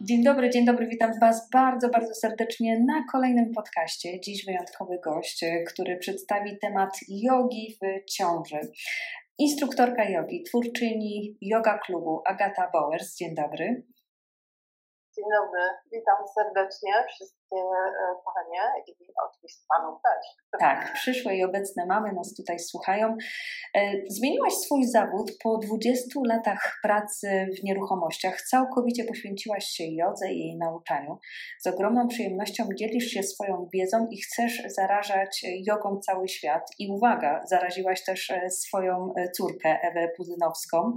[0.00, 4.20] Dzień dobry, dzień dobry, witam Was bardzo, bardzo serdecznie na kolejnym podcaście.
[4.20, 8.60] Dziś wyjątkowy gość, który przedstawi temat jogi w ciąży.
[9.38, 13.16] Instruktorka jogi, twórczyni yoga klubu Agata Bowers.
[13.16, 13.82] Dzień dobry.
[15.16, 15.60] Dzień dobry,
[15.92, 18.92] witam serdecznie wszystkie e, panie i
[19.28, 20.60] oczywiście panów też.
[20.60, 23.16] Tak, przyszłe i obecne mamy nas tutaj słuchają.
[23.74, 28.42] E, zmieniłaś swój zawód po 20 latach pracy w nieruchomościach.
[28.42, 31.18] Całkowicie poświęciłaś się jodze i jej nauczaniu.
[31.60, 36.62] Z ogromną przyjemnością dzielisz się swoją wiedzą i chcesz zarażać jogą cały świat.
[36.78, 40.94] I uwaga, zaraziłaś też e, swoją córkę Ewę Puzynowską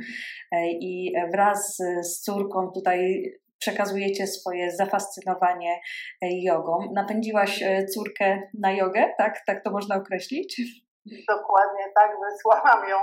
[0.81, 3.23] i wraz z córką tutaj
[3.59, 5.73] przekazujecie swoje zafascynowanie
[6.21, 6.73] e, jogą.
[6.93, 9.33] Napędziłaś e, córkę na jogę, tak?
[9.47, 10.61] Tak to można określić?
[11.35, 12.97] Dokładnie tak, wysłałam ją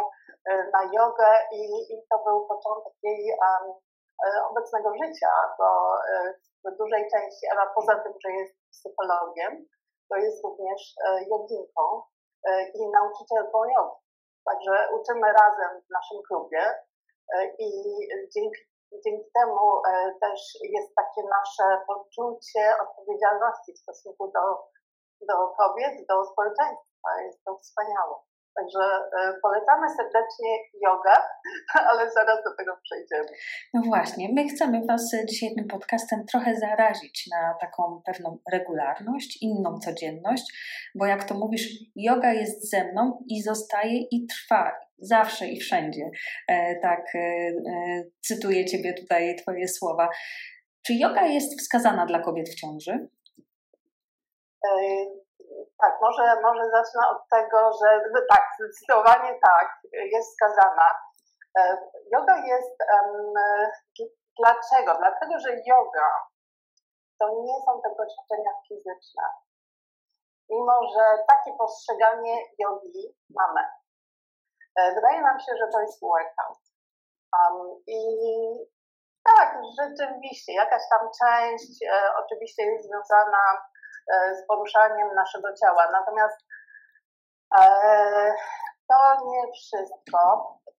[0.51, 3.75] e, na jogę i, i to był początek jej um,
[4.51, 5.69] obecnego życia, bo
[6.65, 9.67] w dużej części Ewa poza tym, że jest psychologiem,
[10.11, 10.95] to jest również
[11.31, 11.83] joginką
[12.75, 14.01] i nauczycielką jogi.
[14.49, 16.63] Także uczymy razem w naszym klubie
[17.59, 17.69] i
[18.35, 18.61] dzięki
[19.05, 24.45] dzięki temu e, też jest takie nasze poczucie odpowiedzialności w stosunku do,
[25.31, 27.09] do kobiet, do społeczeństwa.
[27.27, 28.15] Jest to wspaniałe.
[28.57, 28.85] Także
[29.19, 31.13] e, polecamy serdecznie jogę,
[31.91, 33.29] ale zaraz do tego przejdziemy.
[33.75, 39.79] No właśnie, my chcemy Was dzisiaj tym podcastem trochę zarazić na taką pewną regularność, inną
[39.79, 40.45] codzienność,
[40.95, 46.11] bo jak to mówisz, yoga jest ze mną i zostaje i trwa zawsze i wszędzie.
[46.49, 47.53] E, tak, e,
[48.21, 50.09] cytuję Ciebie tutaj, Twoje słowa.
[50.87, 53.09] Czy yoga jest wskazana dla kobiet w ciąży?
[55.79, 60.89] Tak, może, może zacznę od tego, że tak, zdecydowanie tak, jest skazana.
[61.59, 61.79] E,
[62.13, 62.77] yoga jest,
[64.39, 64.99] dlaczego?
[64.99, 66.09] Dlatego, że yoga
[67.19, 69.23] to nie są tylko ćwiczenia fizyczne.
[70.51, 73.61] Mimo, że takie postrzeganie jogi mamy.
[74.77, 76.59] E, wydaje nam się, że to jest workout.
[77.39, 77.99] Um, I
[79.25, 83.63] tak, rzeczywiście, jakaś tam część e, oczywiście jest związana
[84.09, 85.89] z poruszaniem naszego ciała.
[85.93, 86.39] Natomiast
[87.59, 88.35] e,
[88.89, 90.19] to nie wszystko.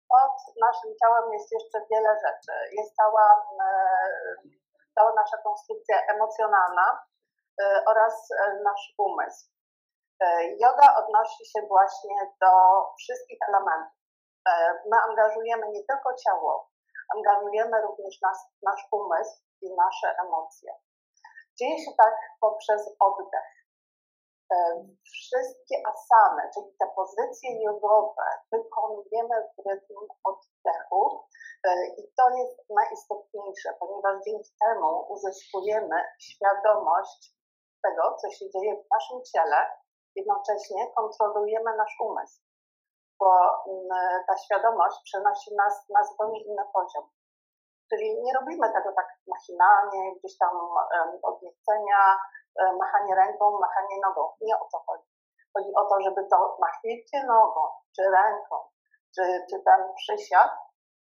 [0.10, 2.54] Pod naszym ciałem jest jeszcze wiele rzeczy.
[2.72, 3.70] Jest cała, e,
[4.96, 7.06] cała nasza konstrukcja emocjonalna
[7.88, 8.30] oraz
[8.64, 9.46] nasz umysł.
[10.60, 12.52] Yoga odnosi się właśnie do
[13.00, 13.98] wszystkich elementów.
[14.92, 16.70] My angażujemy nie tylko ciało,
[17.16, 20.72] angażujemy również nas, nasz umysł i nasze emocje.
[21.60, 23.52] Dzieje się tak poprzez oddech.
[24.54, 24.56] E,
[25.04, 31.24] wszystkie asany, czyli te pozycje jogowe, wykonujemy w rytm oddechu
[31.68, 37.36] e, i to jest najistotniejsze, ponieważ dzięki temu uzyskujemy świadomość
[37.84, 39.58] tego, co się dzieje w naszym ciele,
[40.16, 42.42] jednocześnie kontrolujemy nasz umysł,
[43.20, 43.32] bo
[43.68, 47.10] mm, ta świadomość przenosi nas na zupełnie inny poziom.
[47.90, 50.56] Czyli nie robimy tego tak machinalnie, gdzieś tam
[51.24, 51.40] od
[52.80, 54.30] machanie ręką, machanie nogą.
[54.42, 55.10] Nie o to chodzi.
[55.58, 57.62] Chodzi o to, żeby to machnijcie nogą,
[57.96, 58.56] czy ręką,
[59.16, 60.52] czy, czy ten przysiad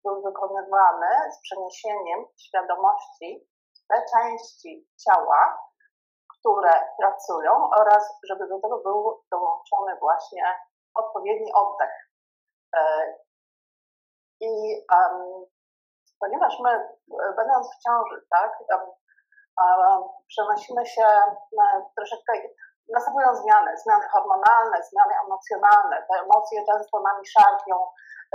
[0.05, 3.49] był wykonywany z przeniesieniem świadomości
[3.89, 5.59] te części ciała,
[6.39, 10.45] które pracują oraz żeby do tego był dołączony właśnie
[10.95, 12.11] odpowiedni oddech.
[12.77, 12.81] E,
[14.41, 15.47] I um,
[16.21, 18.51] ponieważ my, e, będąc w ciąży, tak,
[20.29, 21.07] przenosimy się
[21.97, 22.33] troszeczkę,
[22.93, 25.97] następują zmiany, zmiany hormonalne, zmiany emocjonalne.
[26.09, 27.77] Te emocje często nami szarpią,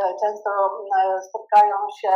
[0.01, 0.51] e, często
[0.97, 2.13] e, spotkają się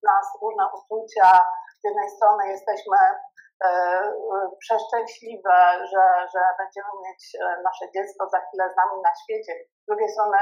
[0.00, 1.40] w nas różne uczucia.
[1.80, 2.96] Z jednej strony jesteśmy
[4.58, 5.56] przeszczęśliwe,
[5.92, 9.52] że, że będziemy mieć nasze dziecko za chwilę z nami na świecie.
[9.82, 10.38] Z drugiej strony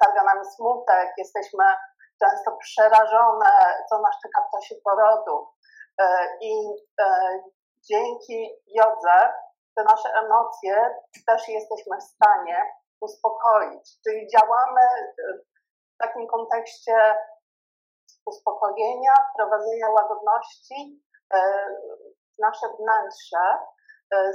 [0.00, 1.64] targa nami smutek, jesteśmy
[2.20, 3.50] często przerażone,
[3.88, 5.48] co nas czeka w czasie porodu.
[6.00, 6.54] E, I
[7.00, 7.06] e,
[7.90, 9.32] dzięki jodze
[9.76, 10.94] te nasze emocje
[11.26, 14.00] też jesteśmy w stanie uspokoić.
[14.04, 14.80] Czyli działamy
[15.94, 17.16] w takim kontekście
[18.26, 21.68] uspokojenia, prowadzenia łagodności w e,
[22.38, 23.58] nasze wnętrze,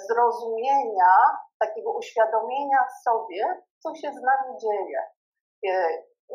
[0.08, 1.14] zrozumienia,
[1.60, 5.04] takiego uświadomienia sobie, co się z nami dzieje.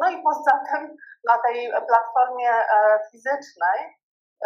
[0.01, 3.81] No i poza tym na tej platformie e, fizycznej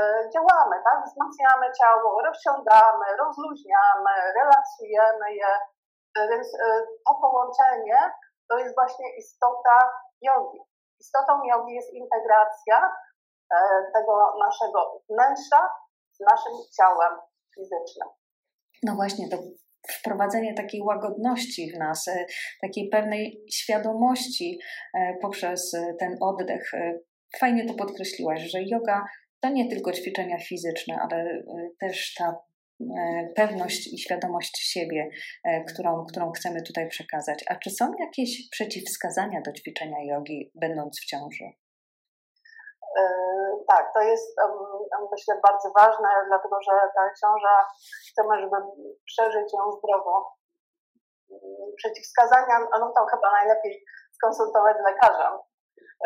[0.01, 1.05] e, działamy, tak?
[1.05, 5.53] Wzmacniamy ciało, rozciągamy, rozluźniamy, relaksujemy je.
[6.31, 6.49] Więc
[7.07, 8.13] to połączenie
[8.49, 9.91] to jest właśnie istota
[10.23, 10.59] jogi.
[11.01, 12.93] Istotą jogi jest integracja
[13.95, 15.71] tego naszego wnętrza
[16.13, 17.19] z naszym ciałem
[17.55, 18.09] fizycznym.
[18.83, 19.37] No właśnie, to
[19.93, 22.27] wprowadzenie takiej łagodności w nas, e,
[22.63, 24.59] takiej pewnej świadomości
[24.95, 26.73] e, poprzez e, ten oddech.
[27.39, 29.05] Fajnie to podkreśliłaś, że yoga
[29.41, 31.43] to nie tylko ćwiczenia fizyczne, ale
[31.81, 32.37] też ta
[33.37, 35.09] pewność i świadomość siebie,
[35.69, 37.45] którą, którą chcemy tutaj przekazać.
[37.49, 41.45] A czy są jakieś przeciwwskazania do ćwiczenia jogi, będąc w ciąży?
[43.69, 44.37] Tak, to jest
[45.13, 47.67] myślę bardzo ważne, dlatego że ta ciąża
[48.11, 48.57] chcemy, żeby
[49.07, 50.35] przeżyć ją zdrowo.
[51.77, 53.85] Przeciwwskazania, no to chyba najlepiej
[54.15, 55.39] skonsultować z lekarzem,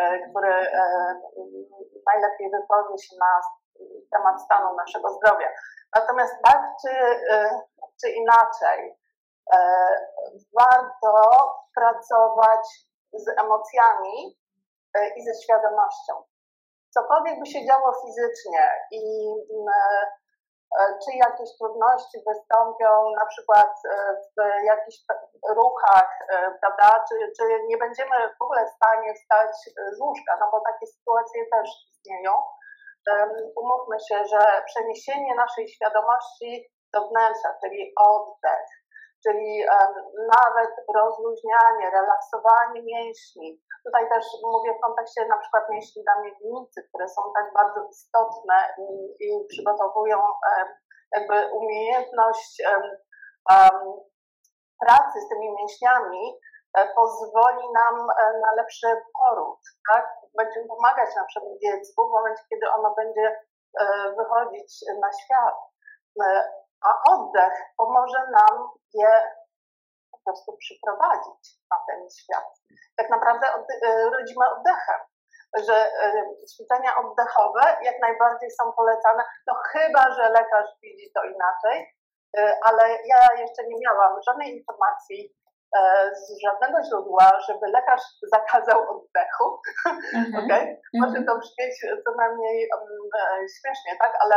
[0.01, 0.83] e, który e,
[2.07, 3.41] najlepiej wypowie się na
[4.13, 5.49] temat stanu naszego zdrowia.
[5.97, 6.91] Natomiast tak czy,
[7.31, 7.61] e,
[8.01, 9.03] czy inaczej,
[10.61, 11.13] warto
[11.75, 12.67] pracować
[13.13, 14.39] z emocjami
[15.17, 16.23] i ze świadomością
[16.95, 19.03] cokolwiek by się działo fizycznie i
[19.55, 20.07] mm, e,
[20.79, 22.91] e, czy jakieś trudności wystąpią
[23.21, 24.99] na przykład e, w jakichś
[25.57, 26.11] ruchach,
[26.61, 29.55] prawda, czy, czy nie będziemy w ogóle w stanie wstać
[29.97, 32.33] z łóżka, no bo takie sytuacje też istnieją.
[33.57, 38.69] Umówmy się, że przeniesienie naszej świadomości do wnętrza, czyli oddech,
[39.25, 39.65] czyli
[40.37, 43.63] nawet rozluźnianie, relaksowanie mięśni.
[43.85, 48.55] Tutaj też mówię w kontekście na przykład mięśni na miednicy, które są tak bardzo istotne
[48.79, 50.19] i, i przygotowują
[51.13, 52.63] jakby umiejętność
[54.85, 56.39] pracy z tymi mięśniami
[56.79, 58.87] e, pozwoli nam e, na lepszy
[59.19, 59.61] poród,
[59.93, 60.05] tak?
[60.69, 63.27] Pomagać na przykład dziecku w momencie, kiedy ono będzie
[63.81, 65.55] e, wychodzić na świat
[66.89, 69.13] a oddech pomoże nam je
[70.13, 72.49] po prostu przyprowadzić na ten świat.
[72.97, 75.01] Tak naprawdę e, rodzimy oddechem,
[75.67, 76.13] że e,
[76.53, 81.95] ćwiczenia oddechowe jak najbardziej są polecane, no chyba, że lekarz widzi to inaczej,
[82.39, 85.35] e, ale ja jeszcze nie miałam żadnej informacji
[86.13, 88.03] z żadnego źródła, żeby lekarz
[88.33, 89.61] zakazał oddechu.
[89.87, 90.45] Mm-hmm.
[90.45, 90.81] okay?
[90.95, 91.27] Może mhm.
[91.27, 91.75] to brzmieć
[92.05, 94.13] co najmniej um, śmiesznie, tak?
[94.21, 94.37] Ale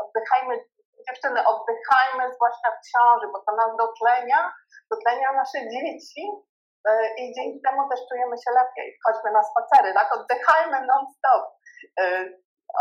[0.00, 0.64] oddychajmy
[1.08, 4.52] dziewczyny, oddychajmy, zwłaszcza w ciąży, bo to nas dotlenia,
[4.90, 6.22] dotlenia nasze dzieci
[6.88, 8.88] e, i dzięki temu też czujemy się lepiej.
[9.06, 10.08] Chodźmy na spacery, tak?
[10.18, 11.44] Oddychajmy non-stop.
[12.00, 12.04] E,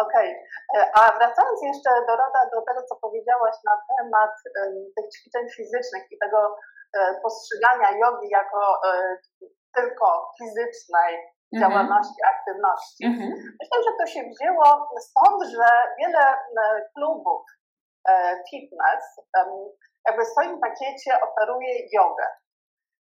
[0.05, 0.29] okej,
[0.73, 0.81] okay.
[0.81, 4.33] E, a wracając jeszcze do Roda, do tego, co powiedziałaś na temat
[4.95, 6.57] tych ćwiczeń fizycznych i tego
[7.23, 8.81] postrzegania jogi jako
[9.75, 11.13] tylko fizycznej
[11.53, 11.61] mhm.
[11.61, 13.05] działalności, aktywności.
[13.05, 13.33] Mm -hmm.
[13.61, 14.65] Myślę, że to się wzięło
[15.07, 15.67] stąd, że
[15.99, 16.25] wiele
[16.95, 17.41] klubów
[18.49, 19.03] fitness
[20.07, 22.27] jakby w swoim pakiecie oferuje jogę.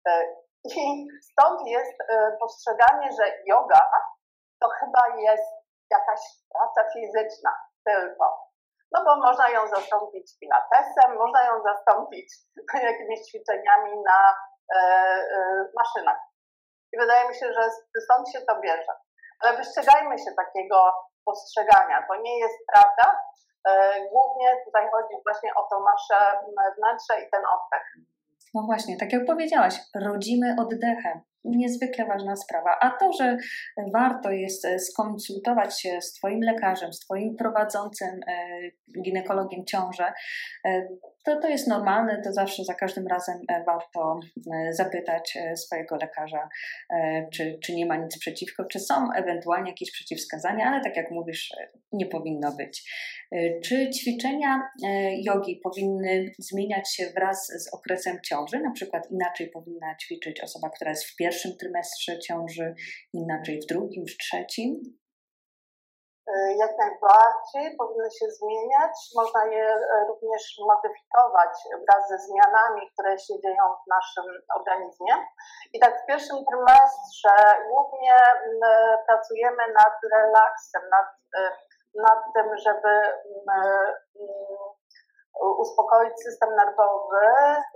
[0.08, 0.24] E,
[0.66, 3.82] I stąd jest e, postrzeganie, że yoga
[4.60, 5.52] to chyba jest
[5.92, 6.20] jakaś
[6.54, 7.52] praca fizyczna
[7.86, 8.52] tylko.
[8.92, 12.34] No bo można ją zastąpić pilatesem, można ją zastąpić
[12.74, 14.36] jakimiś ćwiczeniami na
[15.76, 16.20] maszynach.
[16.94, 17.70] I wydaje mi się, że
[18.04, 18.94] stąd się to bierze.
[19.40, 20.94] Ale wystrzegajmy się takiego
[21.26, 22.06] postrzegania.
[22.08, 23.51] To nie jest prawda, E,
[24.12, 26.40] głównie tutaj chodzi właśnie o to nasze
[26.78, 27.86] wnętrze i ten oddech.
[28.54, 32.78] No właśnie, tak jak powiedziałaś, rodzimy oddechem niezwykle ważna sprawa.
[32.82, 33.38] A to, że
[33.94, 40.14] warto jest e, skonsultować się z Twoim lekarzem, z Twoim prowadzącym e, ginekologiem ciążę,
[40.66, 40.88] e,
[41.26, 44.20] to, to jest normalne, to zawsze za każdym razem warto
[44.72, 46.50] zapytać swojego lekarza,
[47.34, 51.56] czy, czy nie ma nic przeciwko, czy są ewentualnie jakieś przeciwwskazania, ale tak jak mówisz,
[51.92, 52.92] nie powinno być.
[53.64, 54.70] Czy ćwiczenia
[55.26, 58.60] jogi powinny zmieniać się wraz z okresem ciąży?
[58.60, 62.76] Na przykład inaczej powinna ćwiczyć osoba, która jest w pierwszym pierwszym trymestrze ciąży,
[63.14, 64.70] inaczej w drugim, w trzecim?
[66.32, 66.34] E,
[66.64, 68.96] jak najbardziej powinny się zmieniać.
[69.16, 74.28] Można je e, również modyfikować wraz ze zmianami, które się dzieją w naszym
[74.60, 75.14] organizmie.
[75.74, 77.36] I tak w pierwszym trymestrze
[77.70, 78.16] głównie
[79.08, 81.42] pracujemy nad relaksem, nad, e,
[82.08, 82.92] nad tym, żeby
[85.64, 87.26] uspokoić system nerwowy,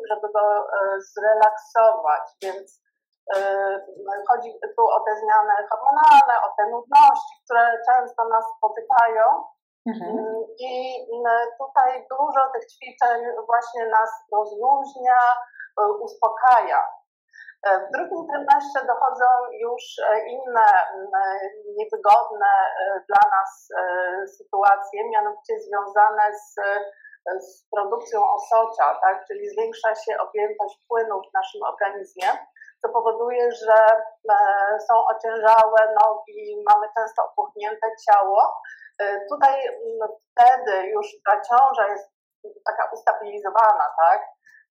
[0.09, 0.67] żeby go
[1.13, 2.24] zrelaksować.
[2.41, 2.85] Więc E,
[4.29, 9.25] chodzi tu o te zmiany hormonalne, o te nudności, które często nas spotykają.
[9.86, 10.12] Mhm.
[10.12, 10.74] Mm, I
[11.13, 15.20] mm, tutaj dużo tych ćwiczeń właśnie nas rozluźnia,
[15.79, 16.82] e, uspokaja.
[17.67, 19.25] E, w drugim trymestrze dochodzą
[19.65, 19.84] już
[20.27, 21.12] inne mm,
[21.77, 22.53] niewygodne
[23.10, 23.67] dla nas
[24.38, 26.55] sytuacje, mianowicie związane z
[27.39, 29.25] z produkcją osocza, tak?
[29.27, 32.27] czyli zwiększa się objętość płynów w naszym organizmie,
[32.82, 33.75] co powoduje, że
[34.32, 34.36] e,
[34.88, 38.62] są ociężałe nogi, mamy często opuchnięte ciało.
[39.01, 39.53] E, tutaj
[40.32, 42.10] wtedy już ta ciąża jest
[42.65, 44.22] taka ustabilizowana, tak?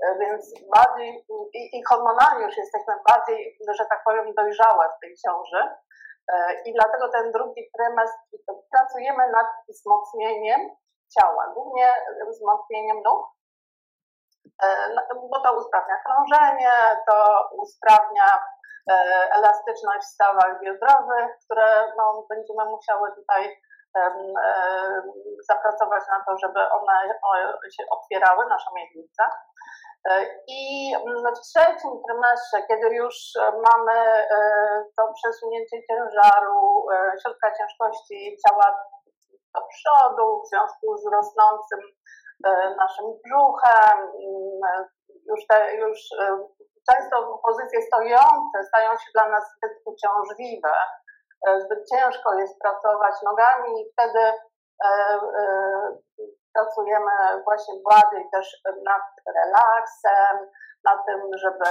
[0.05, 5.15] E, więc bardziej i, i hormonalnie już jesteśmy bardziej, że tak powiem, dojrzałe w tej
[5.17, 5.69] ciąży.
[6.67, 8.19] I dlatego ten drugi trymestr
[8.73, 10.61] pracujemy nad wzmocnieniem
[11.19, 11.93] ciała, głównie
[12.31, 13.27] wzmocnieniem nóg,
[15.31, 16.73] bo to usprawnia krążenie,
[17.09, 18.29] to usprawnia
[18.91, 18.95] e,
[19.33, 23.61] elastyczność w stawach biodrowych, które no, będziemy musiały tutaj
[25.49, 27.15] zapracować na to, żeby one
[27.77, 29.25] się otwierały, nasza miednica.
[30.11, 30.93] E, I
[31.37, 34.39] w trzecim trymestrze, kiedy już mamy e,
[34.97, 36.87] to przesunięcie ciężaru,
[37.23, 38.77] środka ciężkości ciała
[39.55, 41.81] do przodu w związku z rosnącym
[42.47, 44.85] E, naszym brzuchem, mm,
[45.31, 46.25] już, te, już e,
[46.91, 50.75] często pozycje stojące stają się dla nas zbyt uciążliwe,
[51.47, 54.33] e, zbyt ciężko jest pracować nogami i wtedy
[56.55, 59.03] pracujemy właśnie bardziej też nad
[59.37, 60.51] relaksem,
[60.85, 61.71] na tym, żeby,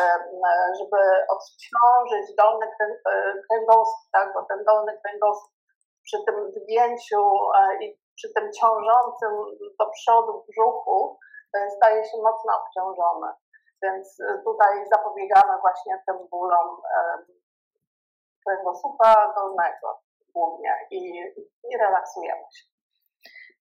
[0.79, 2.67] żeby odciążyć dolny
[3.49, 5.52] kręgosłup, tak, bo ten dolny kręgosłup
[6.03, 7.21] przy tym wgięciu
[7.81, 9.31] i przy tym ciążącym
[9.79, 11.17] do przodu brzuchu
[11.53, 13.27] e, staje się mocno obciążony.
[13.83, 16.67] Więc e, tutaj zapobiegamy właśnie tym bólom
[16.97, 17.17] e,
[18.45, 19.99] kręgosłupa dolnego
[20.33, 21.19] głównie i,
[21.69, 22.63] i relaksujemy się.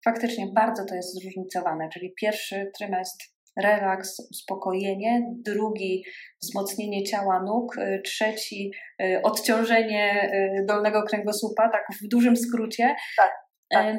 [0.06, 3.26] Faktycznie bardzo to jest zróżnicowane, czyli pierwszy trymestr
[3.58, 6.04] relaks, uspokojenie, drugi
[6.42, 8.72] wzmocnienie ciała nóg, trzeci
[9.24, 10.32] odciążenie
[10.68, 12.96] dolnego kręgosłupa, tak w dużym skrócie.
[13.18, 13.32] Tak.
[13.74, 13.96] tak.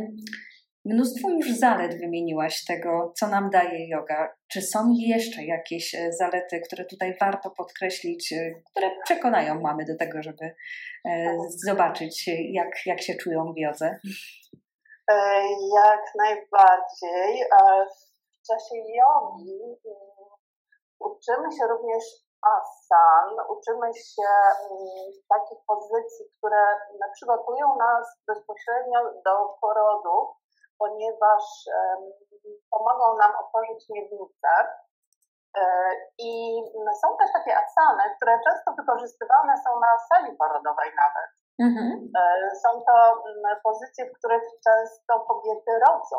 [0.85, 4.35] Mnóstwo już zalet wymieniłaś tego, co nam daje yoga.
[4.49, 9.97] Czy są jeszcze jakieś e, zalety, które tutaj warto podkreślić, e, które przekonają mamy do
[9.97, 10.55] tego, żeby
[11.09, 13.99] e, zobaczyć, jak, jak się czują w jodze?
[15.77, 17.45] Jak najbardziej.
[18.43, 20.29] W czasie jogi mm,
[21.01, 22.05] uczymy się również
[22.43, 24.31] asan, uczymy się
[24.71, 26.63] mm, takich pozycji, które
[27.13, 30.35] przygotują nas bezpośrednio do porodu
[30.83, 31.45] ponieważ
[32.71, 34.53] pomogą nam otworzyć miednicę.
[35.57, 35.63] E,
[36.19, 36.33] I
[37.03, 41.31] są też takie asany, które często wykorzystywane są na sali porodowej nawet.
[41.67, 42.11] Mhm.
[42.19, 42.23] E,
[42.63, 46.19] są to mm, pozycje, w których często kobiety rodzą.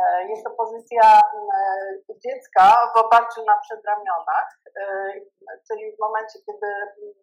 [0.00, 4.48] E, jest to pozycja mm, dziecka w oparciu na przedramionach,
[5.68, 7.14] czyli w momencie, kiedy mm,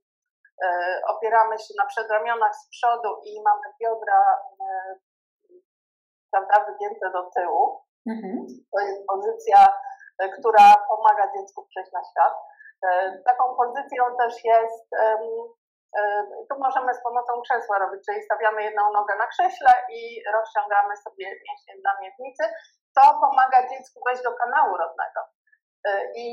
[1.07, 4.21] opieramy się na przedramionach z przodu i mamy biodra
[6.31, 7.81] prawda, wygięte do tyłu.
[8.09, 8.45] Mhm.
[8.71, 9.67] To jest pozycja,
[10.19, 12.33] e, która pomaga dziecku przejść na świat.
[12.85, 15.17] E, taką pozycją też jest, e,
[16.50, 21.25] tu możemy z pomocą krzesła robić, czyli stawiamy jedną nogę na krześle i rozciągamy sobie
[21.45, 22.43] mięśnie na miednicy.
[22.95, 25.21] To pomaga dziecku wejść do kanału rodnego.
[26.15, 26.25] I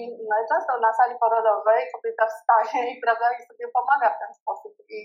[0.51, 4.73] często na sali porodowej kobieta wstaje i, prawda, i sobie pomaga w ten sposób.
[4.89, 4.99] I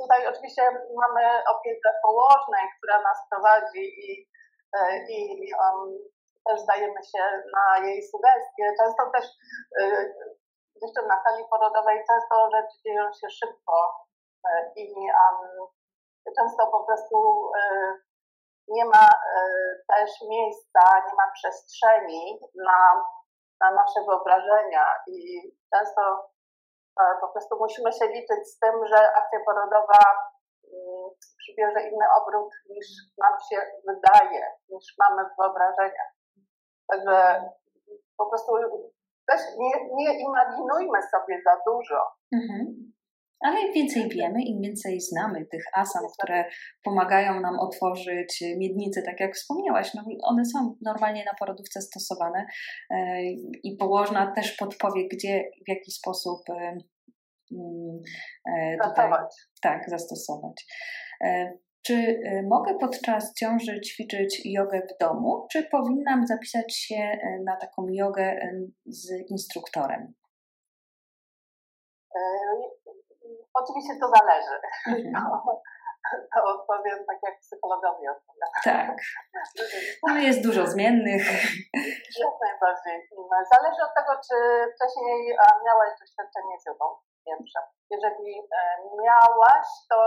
[0.00, 0.62] tutaj oczywiście
[1.02, 1.24] mamy
[1.54, 4.28] opiekę położnej, która nas prowadzi i
[4.76, 5.98] E, i um,
[6.46, 7.22] też zdajemy się
[7.56, 8.64] na jej sugestie.
[8.80, 9.26] Często też
[10.82, 14.06] jeszcze na sali porodowej często rzeczy dzieją się szybko
[14.46, 15.66] y, i um,
[16.36, 18.08] często po prostu y,
[18.68, 19.08] nie ma
[19.88, 23.02] też miejsca, nie ma przestrzeni na,
[23.60, 25.40] na nasze wyobrażenia i
[25.74, 26.30] często
[27.20, 29.98] po prostu musimy się liczyć z tym, że akcja porodowa
[31.38, 32.86] przybierze inny obrót niż
[33.18, 36.12] nam się wydaje, niż mamy w wyobrażeniach.
[36.90, 37.44] Także
[38.16, 38.52] po prostu
[39.30, 42.00] też nie, nie imaginujmy sobie za dużo.
[42.32, 42.92] Mhm.
[43.40, 46.44] Ale im więcej wiemy, im więcej znamy tych asan, które
[46.84, 52.46] pomagają nam otworzyć miednice, tak jak wspomniałaś, no one są normalnie na porodówce stosowane
[52.90, 53.22] e,
[53.64, 56.78] i położna też podpowie, gdzie, w jaki sposób e,
[57.52, 58.00] mm,
[58.52, 59.10] e, tutaj,
[59.62, 60.66] tak, zastosować.
[61.88, 67.38] E, czy e, mogę podczas ciąży ćwiczyć jogę w domu, czy powinnam zapisać się e,
[67.44, 68.40] na taką jogę
[68.86, 70.14] z instruktorem?
[73.54, 74.60] Oczywiście to zależy.
[74.86, 75.24] Mhm.
[76.34, 78.86] To, odpowiem tak, jak psychologowie odpowiadają.
[78.88, 78.96] Tak.
[80.08, 81.24] No jest dużo zmiennych.
[82.24, 83.08] Jak najbardziej.
[83.54, 84.36] Zależy od tego, czy
[84.74, 86.84] wcześniej miałaś doświadczenie z jogą
[87.28, 87.60] pierwsze.
[87.90, 88.62] Jeżeli e,
[89.02, 89.98] miałaś, to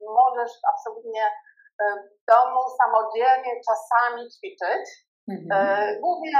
[0.00, 5.06] możesz absolutnie e, w domu samodzielnie czasami ćwiczyć.
[5.28, 6.00] Mhm.
[6.00, 6.38] Głównie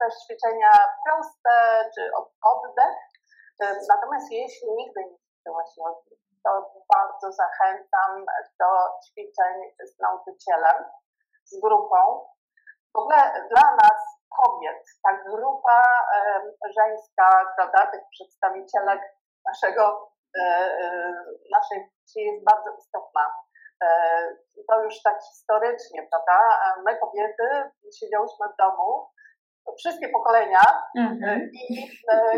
[0.00, 0.70] też ćwiczenia
[1.04, 1.54] proste
[1.94, 2.10] czy
[2.42, 2.96] oddech.
[3.88, 6.50] Natomiast jeśli nigdy nie ćwiczyłaś jogi, to
[6.94, 8.26] bardzo zachęcam
[8.60, 8.66] do
[9.06, 10.84] ćwiczeń z nauczycielem,
[11.44, 12.26] z grupą.
[12.94, 14.00] W ogóle dla nas,
[14.42, 15.82] kobiet, ta grupa
[16.76, 19.00] żeńska, prawda, tych przedstawicielek
[19.48, 19.84] naszego,
[20.38, 21.12] e, e,
[21.56, 23.24] naszej wsi jest bardzo istotna.
[23.84, 23.88] E,
[24.68, 26.38] to już tak historycznie, prawda?
[26.86, 27.48] My kobiety
[27.98, 29.08] siedziałyśmy w domu,
[29.78, 30.64] wszystkie pokolenia
[30.98, 31.40] mm-hmm.
[31.52, 31.68] i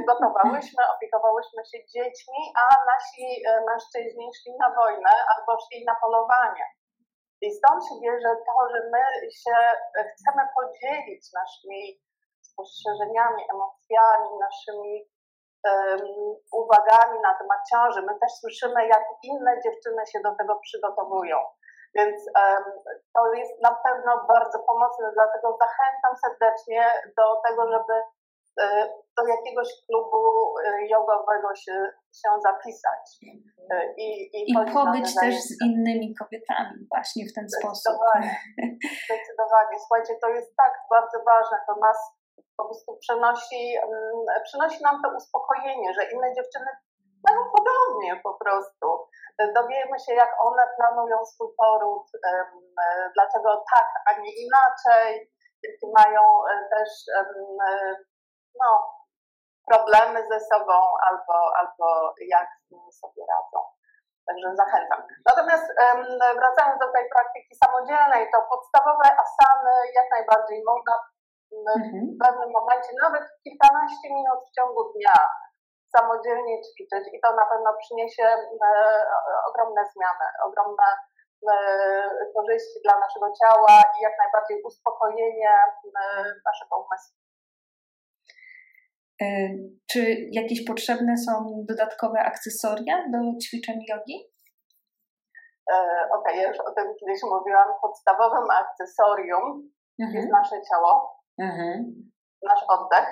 [0.09, 3.26] gotowałyśmy, opiekowałyśmy się dziećmi, a nasi
[3.69, 6.67] mężczyźni szli na wojnę albo szli na polowanie.
[7.43, 9.02] I stąd się bierze to, że my
[9.43, 9.57] się
[10.12, 12.00] chcemy podzielić naszymi
[12.40, 14.95] spostrzeżeniami, emocjami, naszymi
[16.52, 18.02] uwagami na temat ciąży.
[18.02, 21.37] My też słyszymy, jak inne dziewczyny się do tego przygotowują.
[21.95, 22.17] Więc
[23.14, 26.83] to jest na pewno bardzo pomocne, dlatego zachęcam serdecznie
[27.17, 27.95] do tego, żeby
[28.62, 28.88] e,
[29.19, 30.21] do jakiegoś klubu
[30.59, 31.76] e, jogowego się,
[32.21, 33.05] się zapisać.
[33.71, 37.95] E, I, i, I pobyć też z innymi kobietami właśnie w ten sposób.
[39.07, 39.76] Zdecydowanie.
[39.79, 41.59] Słuchajcie, to jest tak bardzo ważne.
[41.67, 42.20] To nas
[42.61, 46.71] po prostu przynosi, mm, przynosi nam to uspokojenie, że inne dziewczyny
[47.29, 48.87] mają podobnie po prostu.
[49.55, 52.07] Dowiemy się, jak one planują swój poród,
[53.14, 56.90] dlaczego tak, a nie inaczej, jakie mają e, też
[58.61, 58.71] no,
[59.71, 60.76] problemy ze sobą
[61.09, 63.59] albo, albo jak z nimi sobie radzą.
[64.26, 65.07] Także zachęcam.
[65.26, 65.67] Natomiast
[66.40, 70.95] wracając do tej praktyki samodzielnej, to podstawowe asany jak najbardziej można
[71.76, 72.02] mhm.
[72.14, 75.19] w pewnym momencie, nawet kilkanaście minut w ciągu dnia
[75.97, 78.26] samodzielnie ćwiczyć i to na pewno przyniesie
[78.66, 78.71] e,
[79.49, 80.88] ogromne zmiany, ogromne
[81.52, 81.54] e,
[82.35, 87.16] korzyści dla naszego ciała i jak najbardziej uspokojenie e, naszego umysłu.
[89.23, 89.26] E,
[89.90, 90.00] czy
[90.33, 94.32] jakieś potrzebne są dodatkowe akcesoria do ćwiczeń jogi?
[95.73, 95.75] E,
[96.10, 97.69] okej, okay, ja już o tym kiedyś mówiłam.
[97.82, 100.17] Podstawowym akcesorium mhm.
[100.17, 101.85] jest nasze ciało, mhm.
[102.43, 103.09] nasz oddech,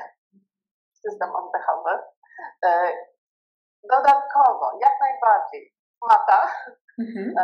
[0.92, 1.90] system oddechowy.
[2.64, 2.92] E,
[3.90, 5.74] dodatkowo, jak najbardziej,
[6.08, 6.50] mata.
[6.98, 7.34] Mhm.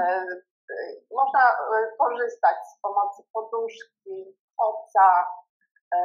[1.10, 1.56] Można
[1.98, 5.26] korzystać z pomocy poduszki, koca,
[5.94, 5.98] E,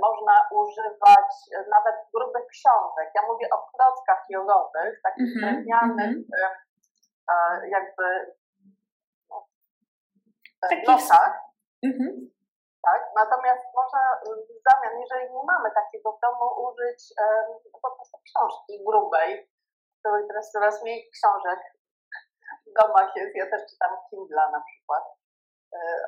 [0.00, 1.30] można używać
[1.70, 3.10] nawet grubych książek.
[3.14, 7.68] Ja mówię o klockach jogowych, takich -hmm, drewnianych, -hmm.
[7.70, 8.36] jakby
[9.30, 9.46] no,
[10.86, 11.40] notach.
[11.84, 12.35] Mm -hmm.
[12.88, 13.00] Tak?
[13.22, 17.00] Natomiast można w zamian, jeżeli nie mamy takiego w domu, użyć
[17.82, 19.30] po prostu książki grubej,
[19.98, 21.60] której teraz coraz mniej książek
[22.66, 23.36] w domach jest.
[23.36, 25.04] Ja też czytam Kindle na przykład.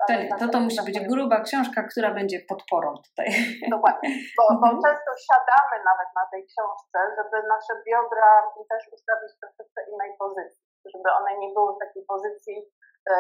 [0.09, 3.27] Tak, to, to musi być gruba książka, która będzie podporą tutaj.
[3.75, 4.83] Dokładnie, bo, bo mhm.
[4.85, 8.33] często siadamy nawet na tej książce, żeby nasze biodra
[8.71, 12.57] też ustawić w troszeczkę innej pozycji, żeby one nie były w takiej pozycji
[13.11, 13.15] e,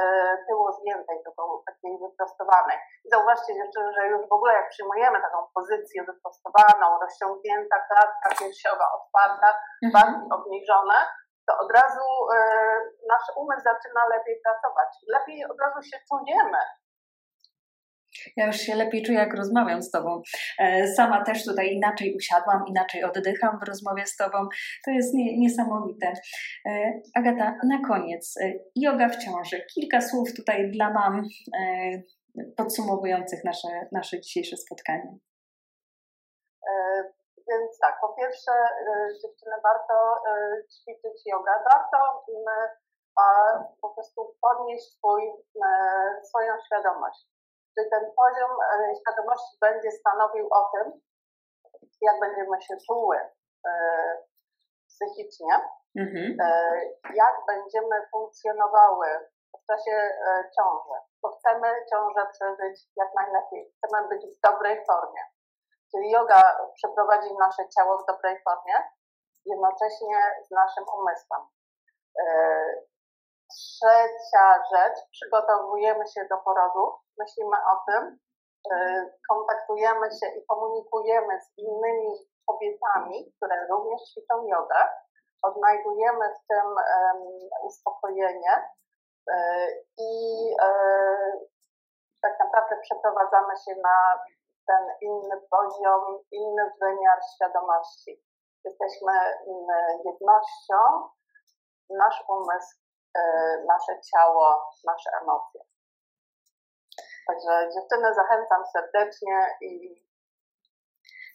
[0.47, 2.79] tyłu zgiętej, tylko takiej wyprostowanej.
[3.13, 9.49] Zauważcie dziewczyny, że już w ogóle jak przyjmujemy taką pozycję wyprostowaną, rozciągnięta klatka piersiowa otwarta,
[9.85, 9.93] mhm.
[9.95, 10.99] barki obniżone,
[11.47, 12.39] to od razu e,
[13.09, 14.91] nasz umysł zaczyna lepiej pracować.
[15.15, 16.59] Lepiej od razu się czujemy.
[18.37, 20.23] Ja już się lepiej czuję, jak rozmawiam z Tobą.
[20.59, 24.39] E, sama też tutaj inaczej usiadłam, inaczej oddycham w rozmowie z Tobą.
[24.85, 26.13] To jest nie, niesamowite.
[26.67, 28.35] E, Agata, na koniec,
[28.77, 29.63] yoga w ciąży.
[29.75, 31.23] Kilka słów tutaj dla mam
[32.57, 35.19] podsumowujących nasze, nasze dzisiejsze spotkanie.
[37.49, 38.53] Więc tak, po pierwsze
[39.23, 39.95] dziewczyny warto
[40.75, 42.25] ćwiczyć jogę, warto
[43.81, 45.23] po prostu podnieść swój,
[46.23, 47.38] swoją świadomość.
[47.79, 48.51] Czyli ten poziom
[49.01, 51.01] świadomości będzie stanowił o tym,
[52.01, 53.19] jak będziemy się czuły
[54.89, 55.55] psychicznie,
[55.99, 56.37] mhm.
[57.15, 59.07] jak będziemy funkcjonowały
[59.63, 60.11] w czasie
[60.57, 65.23] ciąży, bo chcemy ciążę przeżyć jak najlepiej, chcemy być w dobrej formie.
[65.91, 66.43] Czyli yoga
[66.75, 68.75] przeprowadzi nasze ciało w dobrej formie,
[69.45, 71.43] jednocześnie z naszym umysłem.
[73.51, 78.19] Trzecia rzecz, przygotowujemy się do porodu, myślimy o tym,
[78.73, 82.09] e, kontaktujemy się i komunikujemy z innymi
[82.47, 84.89] kobietami, które również ćwiczą jogę,
[85.43, 86.67] odnajdujemy w tym
[87.63, 88.69] uspokojenie
[89.31, 90.11] e, i
[92.23, 94.19] tak naprawdę przeprowadzamy się na
[94.67, 98.23] ten inny poziom, inny wymiar świadomości.
[98.65, 99.13] Jesteśmy
[100.05, 100.79] jednością,
[101.91, 102.77] nasz umysł,
[103.69, 105.61] nasze ciało, nasze emocje.
[107.27, 109.95] Także dziewczyny zachęcam serdecznie i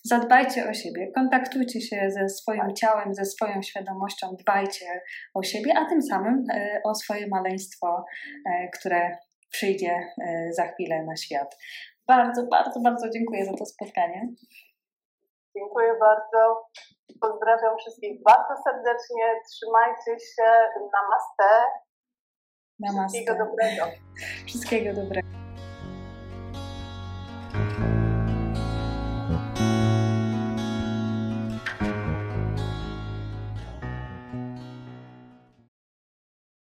[0.03, 5.01] zadbajcie o siebie, kontaktujcie się ze swoim ciałem, ze swoją świadomością, dbajcie
[5.33, 8.05] o siebie, a tym samym e, o swoje maleństwo,
[8.45, 9.17] e, które
[9.49, 11.57] przyjdzie e, za chwilę na świat.
[12.07, 14.27] Bardzo, bardzo, bardzo dziękuję za to spotkanie.
[15.55, 16.69] Dziękuję bardzo.
[17.21, 19.25] Pozdrawiam wszystkich bardzo serdecznie.
[19.51, 20.49] Trzymajcie się.
[20.97, 21.49] Namaste.
[22.79, 23.17] Namaste.
[23.17, 23.85] Wszystkiego dobrego.
[24.45, 25.42] Wszystkiego dobrego.